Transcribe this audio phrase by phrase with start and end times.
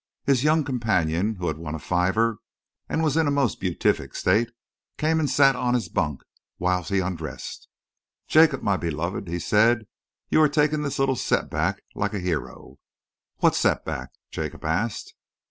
[0.25, 2.39] His young companion, who had won a fiver
[2.89, 4.49] and was in a most beatific state,
[4.97, 6.23] came and sat on his bunk
[6.57, 7.67] whilst he undressed.
[8.27, 9.85] "Jacob, my well beloved," he said,
[10.27, 12.79] "you are taking this little setback like a hero."
[13.41, 15.13] "What setback?" Jacob asked.